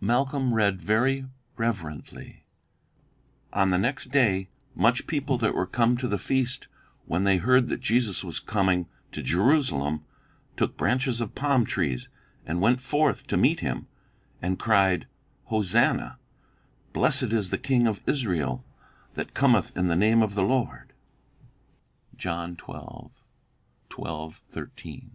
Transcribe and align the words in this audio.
Malcolm 0.00 0.54
read 0.54 0.80
very 0.80 1.26
reverently: 1.56 2.44
"'On 3.52 3.70
the 3.70 3.76
next 3.76 4.12
day, 4.12 4.48
much 4.76 5.08
people 5.08 5.36
that 5.38 5.52
were 5.52 5.66
come 5.66 5.96
to 5.96 6.06
the 6.06 6.16
feast, 6.16 6.68
when 7.06 7.24
they 7.24 7.38
heard 7.38 7.68
that 7.68 7.80
Jesus 7.80 8.22
was 8.22 8.38
coming 8.38 8.86
to 9.10 9.20
Jerusalem, 9.20 10.04
took 10.56 10.76
branches 10.76 11.20
of 11.20 11.34
palm 11.34 11.64
trees, 11.66 12.08
and 12.46 12.60
went 12.60 12.80
forth 12.80 13.26
to 13.26 13.36
meet 13.36 13.58
him, 13.58 13.88
and 14.40 14.60
cried, 14.60 15.08
Hosanna; 15.46 16.20
Blessed 16.92 17.32
is 17.32 17.50
the 17.50 17.58
King 17.58 17.88
of 17.88 18.00
Israel 18.06 18.64
that 19.14 19.34
cometh 19.34 19.76
in 19.76 19.88
the 19.88 19.96
name 19.96 20.22
of 20.22 20.36
the 20.36 20.44
Lord.'" 20.44 20.92
John 22.16 22.56
xii. 22.56 23.10
12, 23.88 24.40
13. 24.52 25.10